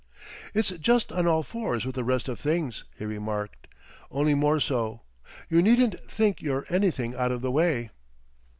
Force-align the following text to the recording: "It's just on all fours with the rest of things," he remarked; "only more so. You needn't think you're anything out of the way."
"It's 0.55 0.71
just 0.71 1.11
on 1.11 1.27
all 1.27 1.43
fours 1.43 1.85
with 1.85 1.93
the 1.93 2.03
rest 2.03 2.27
of 2.27 2.39
things," 2.39 2.85
he 2.97 3.05
remarked; 3.05 3.67
"only 4.09 4.33
more 4.33 4.59
so. 4.59 5.01
You 5.47 5.61
needn't 5.61 6.09
think 6.11 6.41
you're 6.41 6.65
anything 6.69 7.13
out 7.13 7.31
of 7.31 7.43
the 7.43 7.51
way." 7.51 7.91